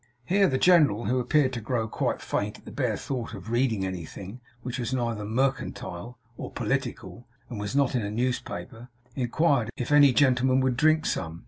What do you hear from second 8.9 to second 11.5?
inquired 'if any gentleman would drink some?